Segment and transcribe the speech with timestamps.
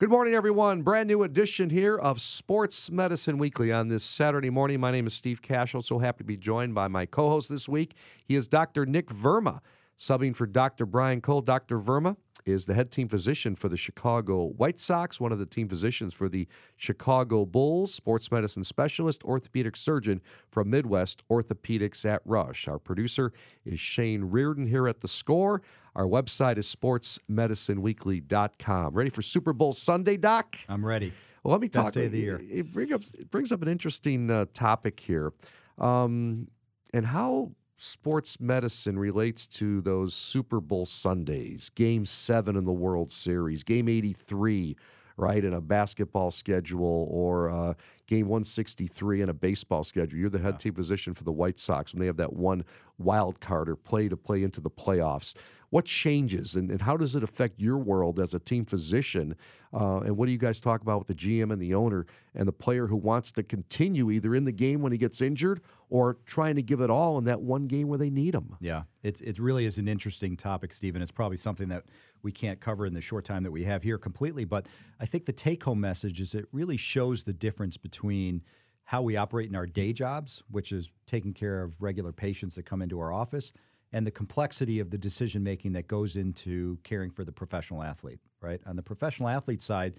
[0.00, 0.80] Good morning, everyone.
[0.80, 4.80] Brand new edition here of Sports Medicine Weekly on this Saturday morning.
[4.80, 5.84] My name is Steve Kashul.
[5.84, 7.92] So happy to be joined by my co host this week.
[8.24, 8.86] He is Dr.
[8.86, 9.60] Nick Verma,
[9.98, 10.86] subbing for Dr.
[10.86, 11.42] Brian Cole.
[11.42, 11.76] Dr.
[11.76, 12.16] Verma
[12.46, 16.14] is the head team physician for the Chicago White Sox, one of the team physicians
[16.14, 16.48] for the
[16.78, 22.66] Chicago Bulls, sports medicine specialist, orthopedic surgeon from Midwest Orthopedics at Rush.
[22.68, 23.34] Our producer
[23.66, 25.60] is Shane Reardon here at The Score.
[26.00, 28.94] Our website is sportsmedicineweekly.com.
[28.94, 30.56] Ready for Super Bowl Sunday, Doc?
[30.66, 31.12] I'm ready.
[31.44, 31.92] Well, let me Best talk.
[31.92, 32.40] day of the year.
[32.42, 35.34] It, bring up, it brings up an interesting uh, topic here,
[35.76, 36.48] um,
[36.94, 43.12] and how sports medicine relates to those Super Bowl Sundays, Game Seven in the World
[43.12, 44.78] Series, Game 83,
[45.18, 47.74] right, in a basketball schedule, or uh,
[48.06, 50.18] Game 163 in a baseball schedule.
[50.18, 52.64] You're the head team physician for the White Sox when they have that one
[52.98, 55.34] wild card or play to play into the playoffs.
[55.70, 59.36] What changes and, and how does it affect your world as a team physician?
[59.72, 62.46] Uh, and what do you guys talk about with the GM and the owner and
[62.46, 66.18] the player who wants to continue either in the game when he gets injured or
[66.26, 68.56] trying to give it all in that one game where they need him?
[68.60, 71.02] Yeah, it, it really is an interesting topic, Stephen.
[71.02, 71.84] It's probably something that
[72.22, 74.44] we can't cover in the short time that we have here completely.
[74.44, 74.66] But
[74.98, 78.42] I think the take home message is it really shows the difference between
[78.84, 82.66] how we operate in our day jobs, which is taking care of regular patients that
[82.66, 83.52] come into our office,
[83.92, 88.20] and the complexity of the decision making that goes into caring for the professional athlete,
[88.40, 88.60] right?
[88.66, 89.94] On the professional athlete side,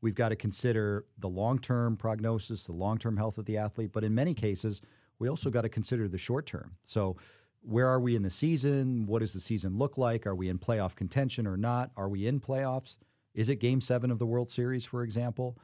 [0.00, 3.90] we've got to consider the long term prognosis, the long term health of the athlete,
[3.92, 4.80] but in many cases,
[5.18, 6.72] we also got to consider the short term.
[6.82, 7.16] So,
[7.64, 9.06] where are we in the season?
[9.06, 10.26] What does the season look like?
[10.26, 11.92] Are we in playoff contention or not?
[11.96, 12.96] Are we in playoffs?
[13.34, 15.56] Is it game seven of the World Series, for example?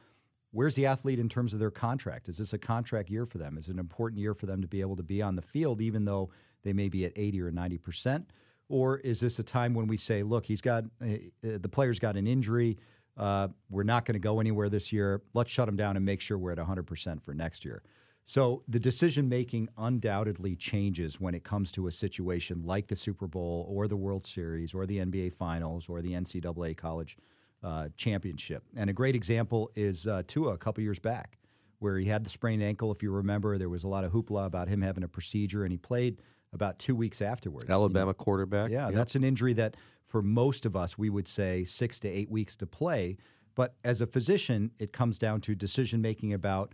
[0.51, 2.27] Where's the athlete in terms of their contract?
[2.27, 3.57] Is this a contract year for them?
[3.57, 5.81] Is it an important year for them to be able to be on the field,
[5.81, 6.31] even though
[6.63, 8.31] they may be at 80 or 90 percent?
[8.67, 12.15] Or is this a time when we say, look, he's got uh, the player's got
[12.15, 12.77] an injury.
[13.17, 15.21] Uh, we're not going to go anywhere this year.
[15.33, 17.83] Let's shut him down and make sure we're at 100 percent for next year.
[18.25, 23.25] So the decision making undoubtedly changes when it comes to a situation like the Super
[23.25, 27.17] Bowl or the World Series or the NBA Finals or the NCAA College
[27.63, 28.63] uh, Championship.
[28.75, 31.37] And a great example is uh, Tua a couple years back,
[31.79, 32.91] where he had the sprained ankle.
[32.91, 35.71] If you remember, there was a lot of hoopla about him having a procedure, and
[35.71, 36.21] he played
[36.53, 37.69] about two weeks afterwards.
[37.69, 38.71] Alabama quarterback.
[38.71, 38.95] Yeah, Yep.
[38.95, 39.75] that's an injury that
[40.07, 43.17] for most of us we would say six to eight weeks to play.
[43.55, 46.73] But as a physician, it comes down to decision making about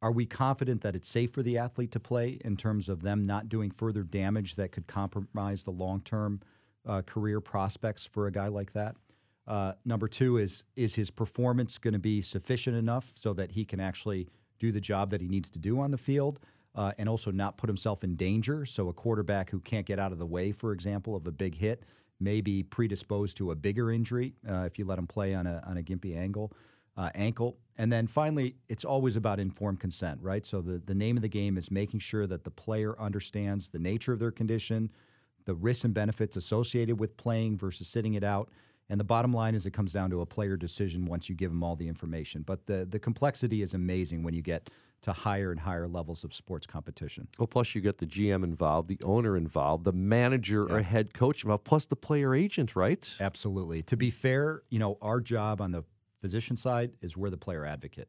[0.00, 3.24] are we confident that it's safe for the athlete to play in terms of them
[3.24, 6.40] not doing further damage that could compromise the long term
[6.86, 8.96] uh, career prospects for a guy like that?
[9.46, 13.64] Uh, number two is is his performance going to be sufficient enough so that he
[13.64, 14.28] can actually
[14.60, 16.38] do the job that he needs to do on the field
[16.76, 18.64] uh, and also not put himself in danger?
[18.64, 21.56] So a quarterback who can't get out of the way, for example, of a big
[21.56, 21.84] hit
[22.20, 25.62] may be predisposed to a bigger injury uh, if you let him play on a
[25.66, 26.52] on a gimpy angle
[26.96, 27.56] uh, ankle.
[27.78, 30.44] And then finally, it's always about informed consent, right?
[30.44, 33.78] So the, the name of the game is making sure that the player understands the
[33.78, 34.90] nature of their condition,
[35.46, 38.50] the risks and benefits associated with playing versus sitting it out.
[38.88, 41.50] And the bottom line is it comes down to a player decision once you give
[41.50, 42.42] them all the information.
[42.42, 44.68] But the, the complexity is amazing when you get
[45.02, 47.26] to higher and higher levels of sports competition.
[47.38, 51.42] Well, plus you get the GM involved, the owner involved, the manager or head coach
[51.42, 53.12] involved, plus the player agent, right?
[53.20, 53.82] Absolutely.
[53.84, 55.84] To be fair, you know, our job on the
[56.20, 58.08] physician side is we're the player advocate.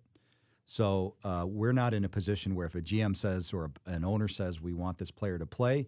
[0.66, 4.06] So uh, we're not in a position where if a GM says or a, an
[4.06, 5.88] owner says we want this player to play,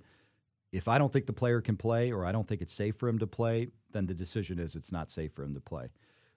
[0.71, 3.07] if I don't think the player can play or I don't think it's safe for
[3.07, 5.89] him to play, then the decision is it's not safe for him to play.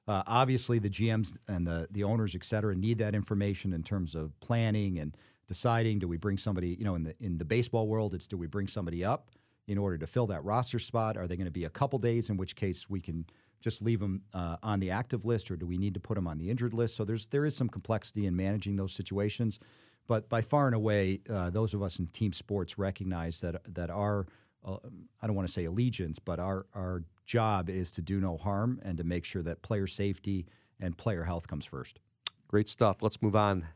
[0.06, 4.14] Uh, obviously, the GMs and the the owners, et cetera, need that information in terms
[4.14, 5.98] of planning and deciding.
[5.98, 6.76] Do we bring somebody?
[6.78, 9.30] You know, in the in the baseball world, it's do we bring somebody up
[9.66, 11.16] in order to fill that roster spot?
[11.18, 12.30] Are they going to be a couple days?
[12.30, 13.26] In which case, we can
[13.60, 16.26] just leave them uh, on the active list, or do we need to put them
[16.26, 16.96] on the injured list?
[16.96, 19.58] So there's there is some complexity in managing those situations,
[20.06, 23.90] but by far and away, uh, those of us in team sports recognize that that
[23.90, 24.26] our
[24.66, 24.76] Uh,
[25.22, 28.80] I don't want to say allegiance, but our our job is to do no harm
[28.82, 30.46] and to make sure that player safety
[30.80, 32.00] and player health comes first.
[32.48, 33.02] Great stuff.
[33.02, 33.66] Let's move on